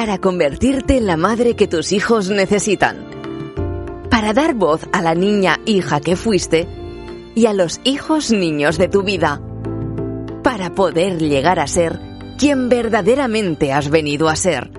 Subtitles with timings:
[0.00, 3.04] Para convertirte en la madre que tus hijos necesitan.
[4.08, 6.66] Para dar voz a la niña hija que fuiste
[7.34, 9.42] y a los hijos niños de tu vida.
[10.42, 12.00] Para poder llegar a ser
[12.38, 14.70] quien verdaderamente has venido a ser.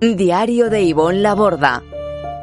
[0.00, 1.82] Diario de Ivonne Laborda.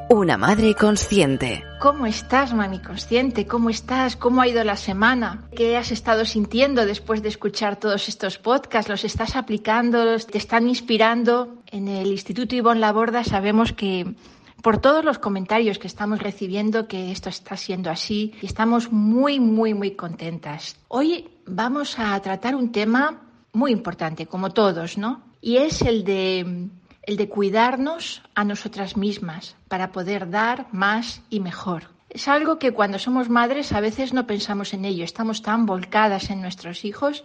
[0.10, 1.66] Una madre consciente.
[1.82, 3.46] ¿Cómo estás, mami consciente?
[3.46, 4.16] ¿Cómo estás?
[4.16, 5.50] ¿Cómo ha ido la semana?
[5.54, 8.90] ¿Qué has estado sintiendo después de escuchar todos estos podcasts?
[8.90, 10.18] ¿Los estás aplicando?
[10.20, 11.62] ¿Te están inspirando?
[11.70, 14.16] En el Instituto Ivonne Laborda sabemos que
[14.64, 19.42] por todos los comentarios que estamos recibiendo que esto está siendo así y estamos muy,
[19.42, 20.78] muy, muy contentas.
[20.88, 25.22] Hoy vamos a tratar un tema muy importante, como todos, ¿no?
[25.42, 26.70] Y es el de
[27.08, 31.90] el de cuidarnos a nosotras mismas para poder dar más y mejor.
[32.10, 36.30] Es algo que cuando somos madres a veces no pensamos en ello, estamos tan volcadas
[36.30, 37.24] en nuestros hijos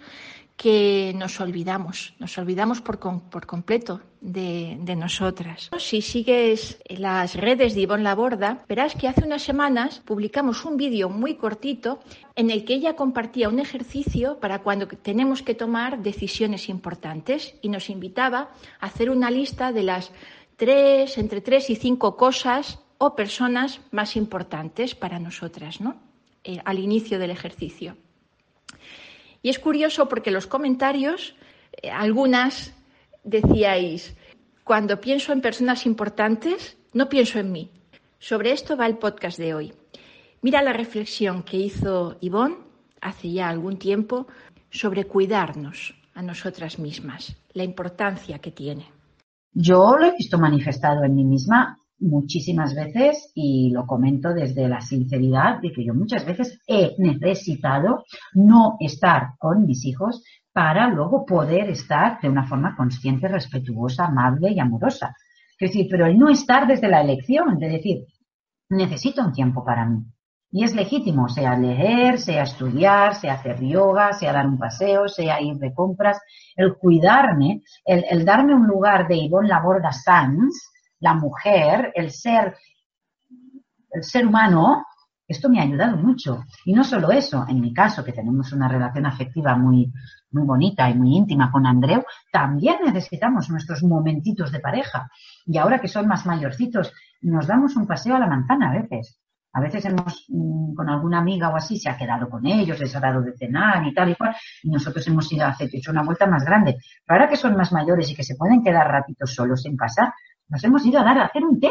[0.57, 5.71] que nos olvidamos, nos olvidamos por, completo de, de, nosotras.
[5.79, 11.09] Si sigues las redes de Ivonne Laborda, verás que hace unas semanas publicamos un vídeo
[11.09, 12.01] muy cortito
[12.37, 17.69] en el que ella compartía un ejercicio para cuando tenemos que tomar decisiones importantes y
[17.69, 20.13] nos invitaba a hacer una lista de las
[20.57, 25.97] tres, entre tres y cinco cosas o personas más importantes para nosotras, ¿no?
[26.45, 27.97] Eh, al inicio del ejercicio.
[29.43, 31.35] Y es curioso porque los comentarios,
[31.83, 32.73] eh, algunas
[33.25, 34.17] decíais,
[34.65, 37.71] cuando pienso en personas importantes, no pienso en mí.
[38.19, 39.75] Sobre esto va el podcast de hoy.
[40.41, 42.57] Mira la reflexión que hizo Ivonne
[43.01, 44.29] hace ya algún tiempo
[44.71, 48.87] sobre cuidarnos a nosotras mismas, la importancia que tiene.
[49.53, 54.81] Yo lo he visto manifestado en mí misma muchísimas veces y lo comento desde la
[54.81, 58.05] sinceridad de que yo muchas veces he necesitado
[58.35, 64.51] no estar con mis hijos para luego poder estar de una forma consciente, respetuosa, amable
[64.51, 65.17] y amorosa.
[65.59, 68.05] Es decir, pero el no estar desde la elección, de decir,
[68.69, 70.05] necesito un tiempo para mí.
[70.55, 75.41] Y es legítimo, sea leer, sea estudiar, sea hacer yoga, sea dar un paseo, sea
[75.41, 76.21] ir de compras.
[76.55, 80.72] El cuidarme, el, darme un lugar de Ivonne Laborda Sanz,
[81.03, 82.57] la mujer, el ser,
[83.91, 84.87] el ser humano,
[85.27, 86.45] esto me ha ayudado mucho.
[86.65, 89.93] Y no solo eso, en mi caso, que tenemos una relación afectiva muy,
[90.31, 95.11] muy bonita y muy íntima con Andreu, también necesitamos nuestros momentitos de pareja.
[95.45, 99.19] Y ahora que son más mayorcitos, nos damos un paseo a la manzana a veces.
[99.55, 100.27] A veces hemos,
[100.75, 103.87] con alguna amiga o así, se ha quedado con ellos, les ha dado de cenar
[103.87, 106.77] y tal y cual, y nosotros hemos ido a hacer hecho una vuelta más grande.
[107.05, 110.15] Pero ahora que son más mayores y que se pueden quedar ratitos solos en casa,
[110.49, 111.71] nos hemos ido a dar a hacer un té.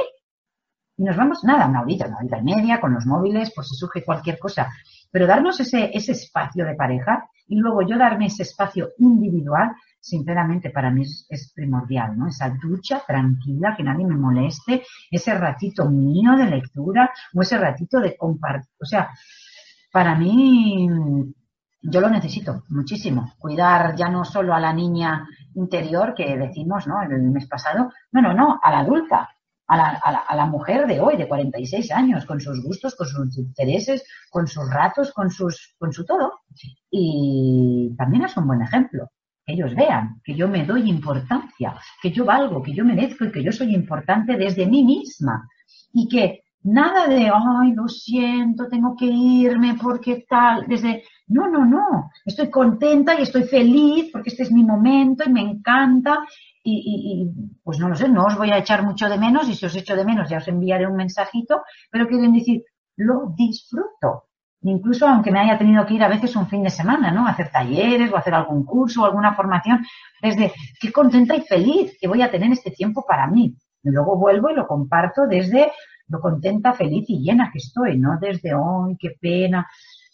[0.97, 3.75] Y nos vamos, nada, una horita, una horita y media, con los móviles, por si
[3.75, 4.69] surge cualquier cosa.
[5.09, 10.69] Pero darnos ese, ese espacio de pareja y luego yo darme ese espacio individual, sinceramente
[10.69, 12.29] para mí es, es, primordial, ¿no?
[12.29, 17.99] Esa ducha tranquila, que nadie me moleste, ese ratito mío de lectura o ese ratito
[17.99, 18.71] de compartir.
[18.81, 19.09] O sea,
[19.91, 20.87] para mí
[21.81, 23.33] yo lo necesito muchísimo.
[23.37, 27.01] Cuidar ya no solo a la niña interior que decimos, ¿no?
[27.01, 29.29] El mes pasado, no, no, no, a la adulta,
[29.71, 33.37] a la, a la, mujer de hoy, de 46 años, con sus gustos, con sus
[33.37, 36.41] intereses, con sus ratos, con sus, con su todo.
[36.89, 39.09] Y también es un buen ejemplo.
[39.45, 43.31] Que ellos vean que yo me doy importancia, que yo valgo, que yo merezco y
[43.31, 45.47] que yo soy importante desde mí misma.
[45.93, 51.65] Y que nada de, ay, lo siento, tengo que irme porque tal, desde, no, no,
[51.65, 56.19] no, estoy contenta y estoy feliz porque este es mi momento y me encanta
[56.63, 59.49] y, y, y, pues no lo sé, no os voy a echar mucho de menos
[59.49, 62.63] y si os echo de menos ya os enviaré un mensajito, pero quieren decir,
[62.97, 64.25] lo disfruto.
[64.63, 67.25] Incluso aunque me haya tenido que ir a veces un fin de semana, ¿no?
[67.25, 69.83] A hacer talleres o hacer algún curso o alguna formación,
[70.21, 73.55] desde qué contenta y feliz que voy a tener este tiempo para mí.
[73.83, 75.71] Y luego vuelvo y lo comparto desde
[76.07, 79.67] lo contenta, feliz y llena que estoy, no desde, ¡ay, qué pena!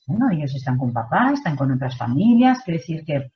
[0.06, 3.32] Bueno, ellos están con papá, están con otras familias, quiere decir que,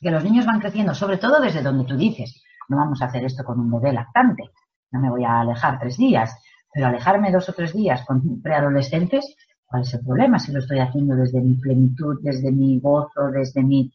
[0.00, 3.24] que los niños van creciendo, sobre todo desde donde tú dices, no vamos a hacer
[3.24, 4.50] esto con un bebé lactante,
[4.90, 6.34] no me voy a alejar tres días,
[6.72, 10.78] pero alejarme dos o tres días con preadolescentes, ¿cuál es el problema si lo estoy
[10.78, 13.92] haciendo desde mi plenitud, desde mi gozo, desde mi...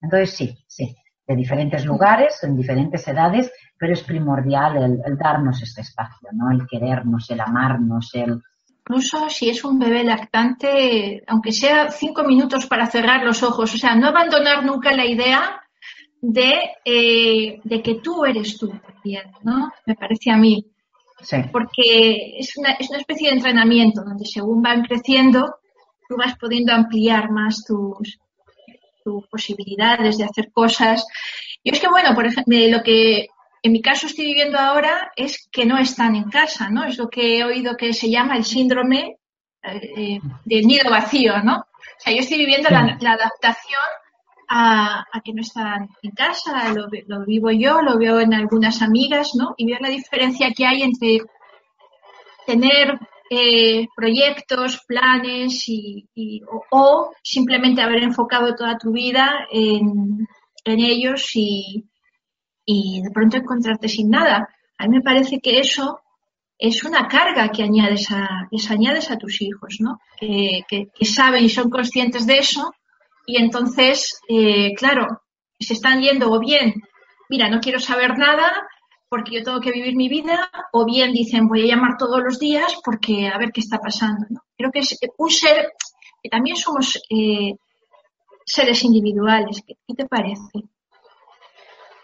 [0.00, 0.96] Entonces sí, sí,
[1.26, 6.50] de diferentes lugares, en diferentes edades, pero es primordial el, el darnos este espacio, ¿no?
[6.50, 8.42] El querernos, el amarnos, el,
[8.88, 13.78] incluso si es un bebé lactante, aunque sea cinco minutos para cerrar los ojos, o
[13.78, 15.60] sea, no abandonar nunca la idea
[16.20, 16.54] de,
[16.84, 18.72] eh, de que tú eres tú
[19.42, 19.72] ¿no?
[19.86, 20.66] Me parece a mí.
[21.20, 25.56] sí, Porque es una, es una especie de entrenamiento donde según van creciendo,
[26.08, 28.20] tú vas pudiendo ampliar más tus,
[29.04, 31.06] tus posibilidades de hacer cosas.
[31.62, 33.28] Y es que, bueno, por ejemplo, lo que
[33.62, 36.84] en mi caso estoy viviendo ahora es que no están en casa, ¿no?
[36.84, 39.18] Es lo que he oído que se llama el síndrome
[39.62, 41.56] eh, eh, del nido vacío, ¿no?
[41.56, 43.80] O sea, yo estoy viviendo la, la adaptación
[44.48, 48.32] a, a que no están en casa, lo, vi- lo vivo yo, lo veo en
[48.34, 49.54] algunas amigas, ¿no?
[49.56, 51.20] Y veo la diferencia que hay entre
[52.46, 52.98] tener
[53.30, 60.28] eh, proyectos, planes y, y- o, o simplemente haber enfocado toda tu vida en,
[60.64, 61.84] en ellos y,
[62.66, 64.48] y de pronto encontrarte sin nada.
[64.78, 66.00] A mí me parece que eso
[66.58, 70.00] es una carga que añades a, les añades a tus hijos, ¿no?
[70.20, 72.74] Que, que- que saben y son conscientes de eso
[73.26, 75.22] y entonces, eh, claro,
[75.58, 76.74] se están yendo o bien,
[77.28, 78.66] mira, no quiero saber nada
[79.08, 82.38] porque yo tengo que vivir mi vida, o bien dicen, voy a llamar todos los
[82.40, 84.40] días porque a ver qué está pasando, ¿no?
[84.58, 85.68] Creo que es un ser,
[86.22, 87.54] que también somos eh,
[88.44, 89.62] seres individuales.
[89.66, 90.64] ¿Qué, qué te parece?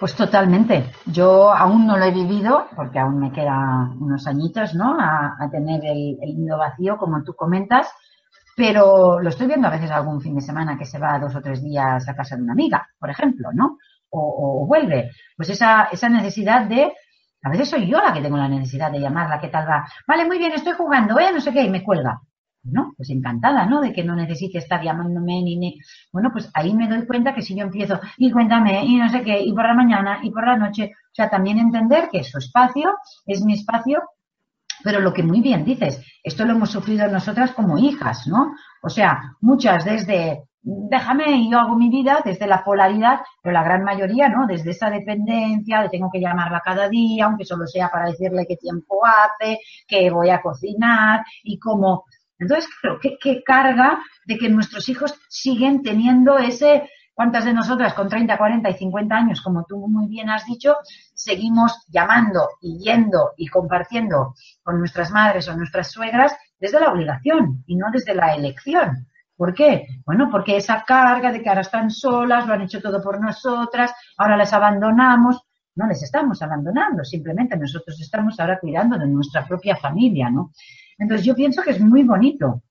[0.03, 0.91] Pues totalmente.
[1.07, 4.97] Yo aún no lo he vivido, porque aún me quedan unos añitos, ¿no?
[5.01, 7.87] A, a tener el, el nido vacío, como tú comentas,
[8.57, 11.41] pero lo estoy viendo a veces algún fin de semana que se va dos o
[11.41, 13.79] tres días a casa de una amiga, por ejemplo, ¿no?
[14.11, 15.11] O, o- vuelve.
[15.37, 16.93] Pues esa, esa necesidad de,
[17.45, 19.87] a veces soy yo la que tengo la necesidad de llamarla, ¿qué tal va?
[20.09, 21.31] Vale, muy bien, estoy jugando, ¿eh?
[21.33, 22.21] No sé qué, y me cuelga.
[22.65, 22.95] ¿No?
[22.97, 23.81] Pues encantada, ¿no?
[23.81, 25.79] De que no necesite estar llamándome ni, ni...
[26.13, 29.23] Bueno, pues ahí me doy cuenta que si yo empiezo, y cuéntame, y no sé
[29.23, 32.39] qué, y por la mañana, y por la noche, o sea, también entender que su
[32.39, 32.95] espacio
[33.27, 34.03] es mi espacio,
[34.85, 38.55] pero lo que muy bien dices, esto lo hemos sufrido nosotras como hijas, ¿no?
[38.83, 43.63] O sea, muchas desde, déjame, y yo hago mi vida, desde la polaridad, pero la
[43.63, 44.47] gran mayoría, ¿no?
[44.47, 48.57] Desde esa dependencia, de tengo que llamarla cada día, aunque solo sea para decirle qué
[48.57, 52.05] tiempo hace, que voy a cocinar, y cómo
[52.43, 57.95] entonces, claro, ¿qué, qué carga de que nuestros hijos siguen teniendo ese, cuántas de nosotras
[57.95, 60.77] con 30, 40 y 50 años, como tú muy bien has dicho,
[61.15, 67.63] seguimos llamando y yendo y compartiendo con nuestras madres o nuestras suegras desde la obligación
[67.67, 69.09] y no desde la elección.
[69.37, 69.87] ¿Por qué?
[70.05, 73.93] Bueno, porque esa carga de que ahora están solas, lo han hecho todo por nosotras,
[74.17, 75.43] ahora les abandonamos.
[75.75, 80.53] No les estamos abandonando, simplemente nosotros estamos ahora cuidando de nuestra propia familia, ¿no?
[81.03, 82.63] Entonces yo pienso que es muy bonito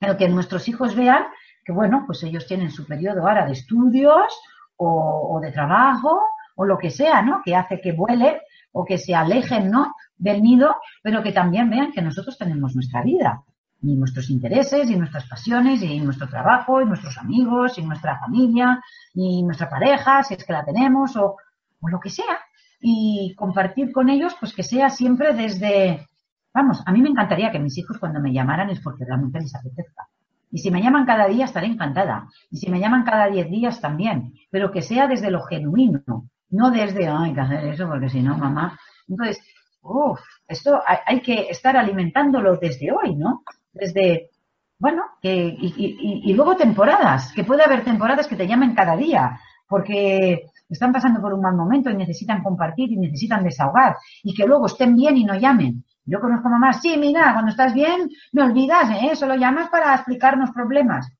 [0.00, 1.24] el que nuestros hijos vean
[1.64, 4.32] que, bueno, pues ellos tienen su periodo ahora de estudios
[4.76, 6.20] o, de trabajo
[6.54, 7.42] o lo que sea, ¿no?
[7.44, 8.36] Que hace que vuelen
[8.70, 9.92] o que se alejen, ¿no?
[10.16, 13.42] Del nido, pero que también vean que nosotros tenemos nuestra vida
[13.82, 18.80] y nuestros intereses y nuestras pasiones y nuestro trabajo y nuestros amigos y nuestra familia
[19.14, 21.36] y nuestra pareja, si es que la tenemos o
[21.82, 22.38] lo que sea.
[22.78, 26.06] Y compartir con ellos, pues que sea siempre desde,
[26.54, 29.54] Vamos, a mí me encantaría que mis hijos cuando me llamaran es porque realmente les
[29.54, 30.06] apetezca.
[30.52, 32.28] Y si me llaman cada día estaré encantada.
[32.48, 34.34] Y si me llaman cada diez días también.
[34.50, 38.22] Pero que sea desde lo genuino, no desde, ay, hay que hacer eso porque si
[38.22, 38.78] no, mamá.
[39.08, 39.40] Entonces,
[39.82, 43.42] uff, esto hay, que estar alimentándolo desde hoy, ¿no?
[43.72, 44.30] Desde,
[44.78, 49.40] bueno, que, y, y luego temporadas, que puede haber temporadas que te llamen cada día,
[49.68, 53.96] porque están pasando por un mal momento y necesitan compartir y necesitan desahogar.
[54.22, 55.84] Y que luego estén bien y no llamen.
[56.06, 59.16] Yo conozco mamás, sí, mira, cuando estás bien, me olvidas, ¿eh?
[59.16, 61.10] Solo llamas para explicarnos problemas.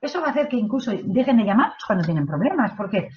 [0.00, 3.08] Eso va a hacer que incluso dejen de llamarnos cuando tienen problemas, porque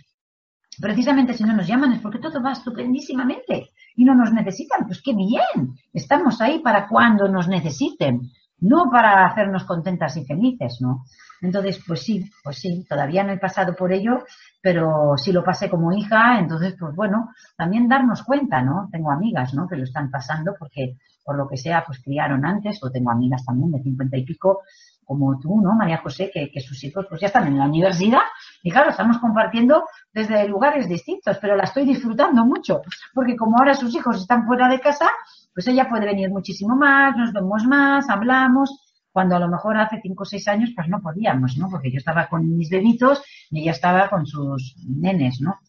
[0.79, 4.85] precisamente si no nos llaman es porque todo va estupendísimamente y no nos necesitan.
[4.85, 8.21] Pues qué bien, estamos ahí para cuando nos necesiten,
[8.63, 11.05] no para hacernos contentas y felices, ¿no?
[11.41, 14.23] Entonces, pues sí, pues sí, todavía no he pasado por ello,
[14.61, 18.87] pero sí lo pasé como hija, entonces, pues bueno, también darnos cuenta, ¿no?
[18.91, 19.67] Tengo amigas, ¿no?
[19.67, 23.43] Que lo están pasando porque, por lo que sea, pues criaron antes, o tengo amigas
[23.45, 24.61] también de cincuenta y pico,
[25.05, 25.73] como tú, ¿no?
[25.73, 28.21] María José, que, que, sus hijos pues ya están en la universidad
[28.61, 32.81] y claro, estamos compartiendo desde lugares distintos, pero la estoy disfrutando mucho,
[33.13, 35.09] porque como ahora sus hijos están fuera de casa,
[35.53, 38.79] pues ella puede venir muchísimo más, nos vemos más, hablamos,
[39.13, 41.69] cuando a lo mejor hace cinco o seis años pues no podíamos, ¿no?
[41.69, 45.59] Porque yo estaba con mis bebitos y ella estaba con sus nenes, ¿no?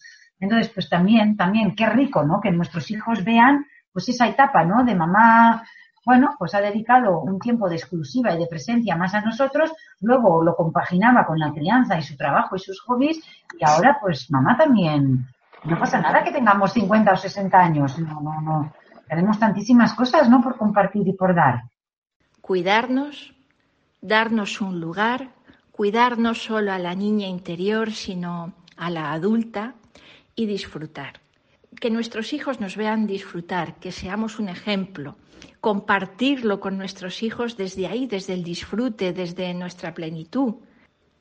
[0.40, 2.40] Entonces, pues también, también, qué rico, ¿no?
[2.40, 4.82] Que nuestros hijos vean pues esa etapa, ¿no?
[4.84, 5.62] De mamá
[6.04, 10.42] bueno, pues ha dedicado un tiempo de exclusiva y de presencia más a nosotros, luego
[10.42, 13.20] lo compaginaba con la crianza y su trabajo y sus hobbies,
[13.58, 15.26] y ahora pues mamá también,
[15.64, 18.72] no pasa nada que tengamos 50 o 60 años, no, no, no,
[19.08, 20.42] tenemos tantísimas cosas, ¿no?
[20.42, 21.62] Por compartir y por dar.
[22.40, 23.34] Cuidarnos,
[24.00, 25.28] darnos un lugar,
[25.72, 29.74] cuidar no solo a la niña interior, sino a la adulta
[30.34, 31.23] y disfrutar.
[31.80, 35.16] Que nuestros hijos nos vean disfrutar, que seamos un ejemplo,
[35.60, 40.54] compartirlo con nuestros hijos desde ahí, desde el disfrute, desde nuestra plenitud.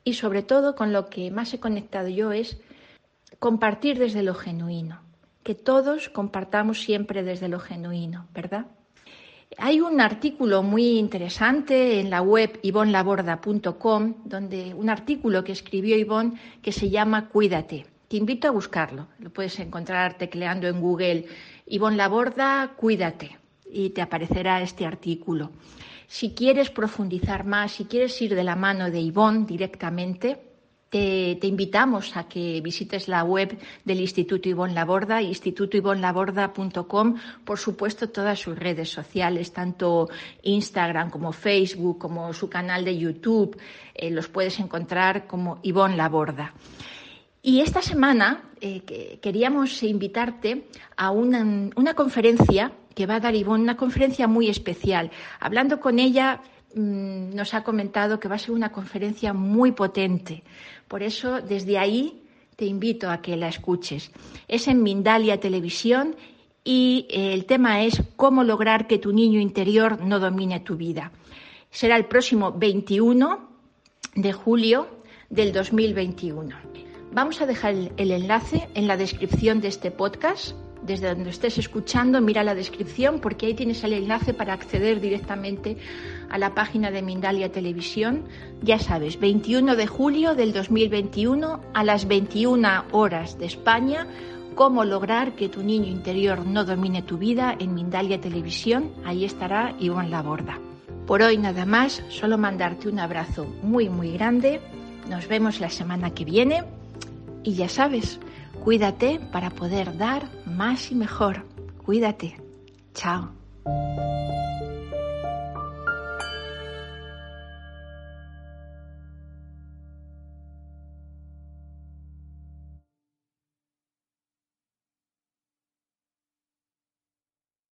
[0.04, 2.60] Y sobre todo con lo que más he conectado yo es
[3.38, 5.00] compartir desde lo genuino,
[5.42, 8.66] que todos compartamos siempre desde lo genuino, ¿verdad?
[9.56, 16.38] Hay un artículo muy interesante en la web ivonlaborda.com, donde un artículo que escribió Ivonne
[16.60, 17.86] que se llama Cuídate.
[18.14, 19.08] Te invito a buscarlo.
[19.18, 21.26] Lo puedes encontrar tecleando en Google
[21.66, 23.36] Ivonne Laborda, Cuídate,
[23.68, 25.50] y te aparecerá este artículo.
[26.06, 30.40] Si quieres profundizar más, si quieres ir de la mano de Ivonne directamente,
[30.88, 38.38] te, invitamos a que visites la web del Instituto Ivonne Laborda, institutoivonlaborda.com, por supuesto todas
[38.38, 40.08] sus redes sociales, tanto
[40.44, 43.58] Instagram como Facebook, como su canal de YouTube,
[43.92, 46.54] eh, los puedes encontrar como Ivonne Laborda.
[47.46, 50.64] Y esta semana eh, queríamos invitarte
[50.96, 55.10] a una, conferencia que va a dar Ivonne, una conferencia muy especial.
[55.40, 56.40] Hablando con ella,
[56.74, 60.42] mm, nos ha comentado que va a ser una conferencia muy potente.
[60.88, 62.22] Por eso, desde ahí,
[62.56, 64.10] te invito a que la escuches.
[64.48, 66.16] Es en Mindalia Televisión
[66.64, 71.12] y eh, el tema es cómo lograr que tu niño interior no domine tu vida.
[71.70, 73.50] Será el próximo 21
[74.14, 74.88] de julio
[75.28, 76.93] del 2021.
[77.14, 82.20] Vamos a dejar el enlace en la descripción de este podcast desde donde estés escuchando,
[82.20, 85.76] mira la descripción porque ahí tienes el enlace para acceder directamente
[86.28, 88.24] a la página de Mindalia Televisión.
[88.62, 94.08] Ya sabes, 21 de julio del 2021 a las 21 horas de España,
[94.56, 98.90] cómo lograr que tu niño interior no domine tu vida en Mindalia Televisión.
[99.04, 100.58] Ahí estará Ivonne borda.
[101.06, 104.60] Por hoy nada más, solo mandarte un abrazo muy muy grande.
[105.08, 106.64] Nos vemos la semana que viene
[107.44, 108.18] y ya sabes,
[108.64, 111.46] Cuídate para poder dar más y mejor.
[111.84, 112.40] Cuídate.
[112.94, 113.30] Chao.